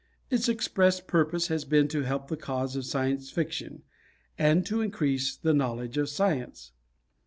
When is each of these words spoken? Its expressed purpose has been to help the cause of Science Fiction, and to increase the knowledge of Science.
Its 0.31 0.49
expressed 0.49 1.05
purpose 1.05 1.47
has 1.49 1.63
been 1.63 1.87
to 1.87 2.01
help 2.01 2.27
the 2.27 2.35
cause 2.35 2.75
of 2.75 2.87
Science 2.87 3.29
Fiction, 3.29 3.83
and 4.35 4.65
to 4.65 4.81
increase 4.81 5.35
the 5.35 5.53
knowledge 5.53 5.95
of 5.95 6.09
Science. 6.09 6.71